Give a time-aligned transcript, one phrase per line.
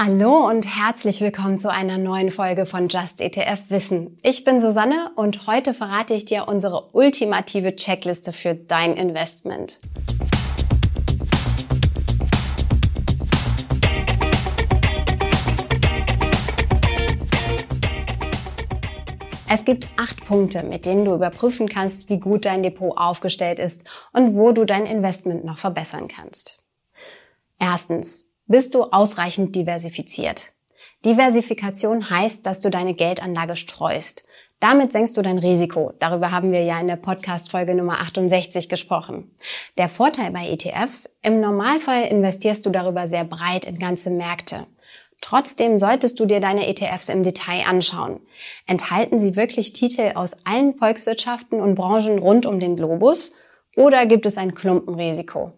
[0.00, 4.16] Hallo und herzlich willkommen zu einer neuen Folge von Just ETF Wissen.
[4.22, 9.80] Ich bin Susanne und heute verrate ich dir unsere ultimative Checkliste für dein Investment.
[19.50, 23.82] Es gibt acht Punkte, mit denen du überprüfen kannst, wie gut dein Depot aufgestellt ist
[24.12, 26.62] und wo du dein Investment noch verbessern kannst.
[27.58, 30.52] Erstens, bist du ausreichend diversifiziert.
[31.04, 34.24] Diversifikation heißt, dass du deine Geldanlage streust.
[34.58, 35.92] Damit senkst du dein Risiko.
[36.00, 39.30] Darüber haben wir ja in der Podcast-Folge Nummer 68 gesprochen.
[39.76, 44.66] Der Vorteil bei ETFs, im Normalfall investierst du darüber sehr breit in ganze Märkte.
[45.20, 48.20] Trotzdem solltest du dir deine ETFs im Detail anschauen.
[48.66, 53.32] Enthalten sie wirklich Titel aus allen Volkswirtschaften und Branchen rund um den Globus?
[53.76, 55.52] Oder gibt es ein Klumpenrisiko?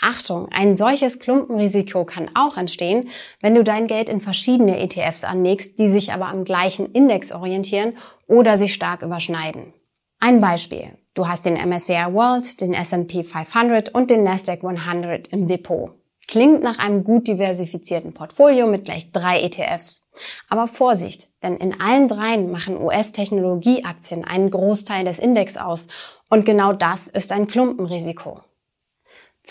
[0.00, 3.08] Achtung, ein solches Klumpenrisiko kann auch entstehen,
[3.40, 7.96] wenn du dein Geld in verschiedene ETFs anlegst, die sich aber am gleichen Index orientieren
[8.26, 9.74] oder sich stark überschneiden.
[10.18, 10.90] Ein Beispiel.
[11.14, 15.92] Du hast den MSCI World, den S&P 500 und den Nasdaq 100 im Depot.
[16.28, 20.02] Klingt nach einem gut diversifizierten Portfolio mit gleich drei ETFs.
[20.48, 25.88] Aber Vorsicht, denn in allen dreien machen US-Technologieaktien einen Großteil des Index aus
[26.28, 28.40] und genau das ist ein Klumpenrisiko.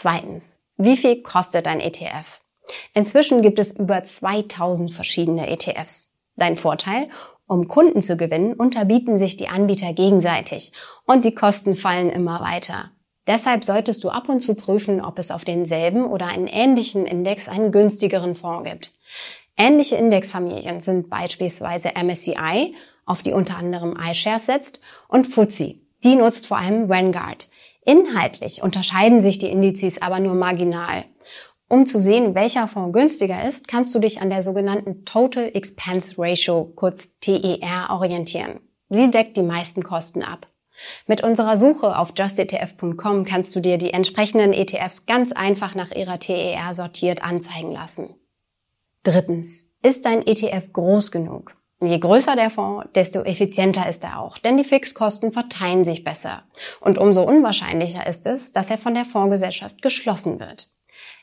[0.02, 2.40] Zweitens, wie viel kostet ein ETF?
[2.94, 6.14] Inzwischen gibt es über 2000 verschiedene ETFs.
[6.38, 7.10] Dein Vorteil?
[7.48, 10.72] Um Kunden zu gewinnen, unterbieten sich die Anbieter gegenseitig
[11.06, 12.92] und die Kosten fallen immer weiter.
[13.28, 17.50] Deshalb solltest du ab und zu prüfen, ob es auf denselben oder einen ähnlichen Index
[17.50, 18.94] einen günstigeren Fonds gibt.
[19.58, 22.74] Ähnliche Indexfamilien sind beispielsweise MSCI,
[23.06, 25.76] auf die unter anderem iShares setzt, und FTSE.
[26.06, 27.50] Die nutzt vor allem Vanguard.
[27.90, 31.06] Inhaltlich unterscheiden sich die Indizes aber nur marginal.
[31.68, 36.14] Um zu sehen, welcher Fonds günstiger ist, kannst du dich an der sogenannten Total Expense
[36.20, 38.60] Ratio, kurz TER, orientieren.
[38.90, 40.46] Sie deckt die meisten Kosten ab.
[41.08, 46.20] Mit unserer Suche auf justetf.com kannst du dir die entsprechenden ETFs ganz einfach nach ihrer
[46.20, 48.14] TER sortiert anzeigen lassen.
[49.02, 49.72] Drittens.
[49.82, 51.59] Ist dein ETF groß genug?
[51.82, 56.44] Je größer der Fonds, desto effizienter ist er auch, denn die Fixkosten verteilen sich besser.
[56.82, 60.68] Und umso unwahrscheinlicher ist es, dass er von der Fondsgesellschaft geschlossen wird.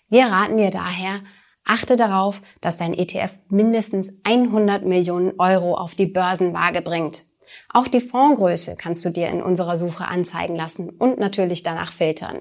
[0.09, 1.21] Wir raten dir daher,
[1.65, 7.27] achte darauf, dass dein ETF mindestens 100 Millionen Euro auf die Börsenwaage bringt.
[7.73, 12.41] Auch die Fondsgröße kannst du dir in unserer Suche anzeigen lassen und natürlich danach filtern.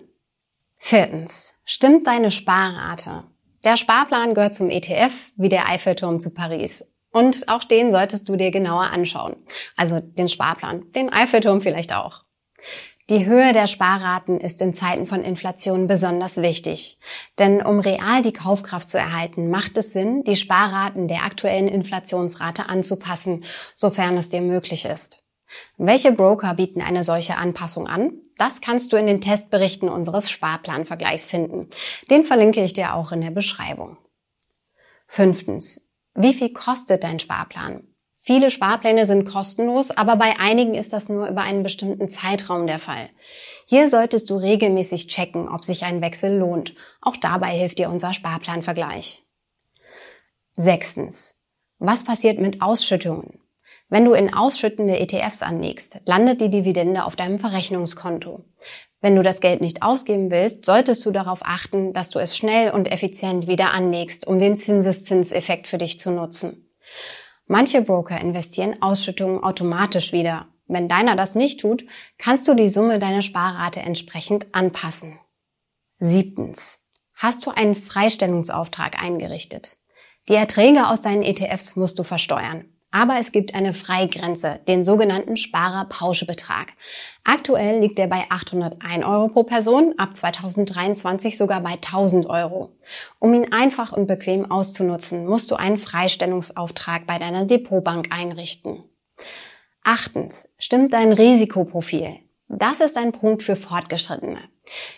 [0.77, 1.55] Viertens.
[1.65, 3.23] Stimmt deine Sparrate?
[3.65, 6.85] Der Sparplan gehört zum ETF wie der Eiffelturm zu Paris.
[7.15, 9.37] Und auch den solltest du dir genauer anschauen.
[9.77, 12.25] Also den Sparplan, den Eiffelturm vielleicht auch.
[13.09, 16.99] Die Höhe der Sparraten ist in Zeiten von Inflation besonders wichtig.
[17.39, 22.67] Denn um real die Kaufkraft zu erhalten, macht es Sinn, die Sparraten der aktuellen Inflationsrate
[22.67, 23.45] anzupassen,
[23.75, 25.23] sofern es dir möglich ist.
[25.77, 28.11] Welche Broker bieten eine solche Anpassung an?
[28.37, 31.69] Das kannst du in den Testberichten unseres Sparplanvergleichs finden.
[32.11, 33.95] Den verlinke ich dir auch in der Beschreibung.
[35.07, 35.85] Fünftens.
[36.15, 37.83] Wie viel kostet dein Sparplan?
[38.13, 42.79] Viele Sparpläne sind kostenlos, aber bei einigen ist das nur über einen bestimmten Zeitraum der
[42.79, 43.09] Fall.
[43.67, 46.73] Hier solltest du regelmäßig checken, ob sich ein Wechsel lohnt.
[47.01, 49.23] Auch dabei hilft dir unser Sparplanvergleich.
[50.53, 51.35] Sechstens.
[51.79, 53.41] Was passiert mit Ausschüttungen?
[53.89, 58.45] Wenn du in ausschüttende ETFs anlegst, landet die Dividende auf deinem Verrechnungskonto.
[59.05, 62.71] Wenn du das Geld nicht ausgeben willst, solltest du darauf achten, dass du es schnell
[62.71, 66.73] und effizient wieder anlegst, um den Zinseszinseffekt für dich zu nutzen.
[67.45, 70.47] Manche Broker investieren Ausschüttungen automatisch wieder.
[70.65, 71.85] Wenn deiner das nicht tut,
[72.17, 75.19] kannst du die Summe deiner Sparrate entsprechend anpassen.
[75.99, 76.79] Siebtens.
[77.13, 79.77] Hast du einen Freistellungsauftrag eingerichtet?
[80.29, 82.74] Die Erträge aus deinen ETFs musst du versteuern.
[82.95, 86.71] Aber es gibt eine Freigrenze, den sogenannten Sparerpauschebetrag.
[87.25, 92.77] Aktuell liegt er bei 801 Euro pro Person, ab 2023 sogar bei 1000 Euro.
[93.19, 98.85] Um ihn einfach und bequem auszunutzen, musst du einen Freistellungsauftrag bei deiner Depotbank einrichten.
[99.83, 102.19] Achtens, stimmt dein Risikoprofil.
[102.57, 104.39] Das ist ein Punkt für Fortgeschrittene.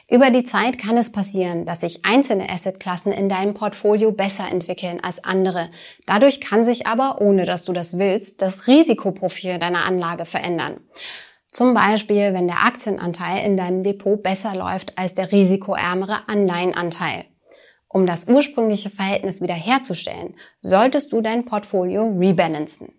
[0.07, 4.99] Über die Zeit kann es passieren, dass sich einzelne Assetklassen in deinem Portfolio besser entwickeln
[5.03, 5.69] als andere.
[6.05, 10.81] Dadurch kann sich aber, ohne dass du das willst, das Risikoprofil deiner Anlage verändern.
[11.51, 17.25] Zum Beispiel, wenn der Aktienanteil in deinem Depot besser läuft als der risikoärmere Anleihenanteil.
[17.87, 22.93] Um das ursprüngliche Verhältnis wiederherzustellen, solltest du dein Portfolio rebalancen.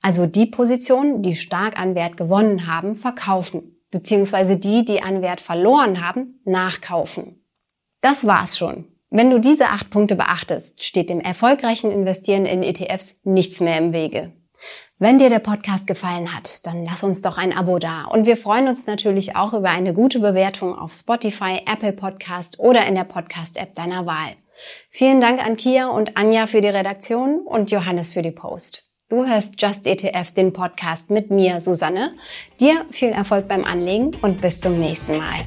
[0.00, 5.40] Also die Positionen, die stark an Wert gewonnen haben, verkaufen beziehungsweise die, die an Wert
[5.40, 7.44] verloren haben, nachkaufen.
[8.00, 8.86] Das war's schon.
[9.10, 13.92] Wenn du diese acht Punkte beachtest, steht dem erfolgreichen Investieren in ETFs nichts mehr im
[13.92, 14.32] Wege.
[14.98, 18.04] Wenn dir der Podcast gefallen hat, dann lass uns doch ein Abo da.
[18.04, 22.84] Und wir freuen uns natürlich auch über eine gute Bewertung auf Spotify, Apple Podcast oder
[22.86, 24.34] in der Podcast-App deiner Wahl.
[24.90, 28.87] Vielen Dank an Kia und Anja für die Redaktion und Johannes für die Post.
[29.10, 32.12] Du hörst Just ETF, den Podcast mit mir, Susanne.
[32.60, 35.46] Dir viel Erfolg beim Anlegen und bis zum nächsten Mal.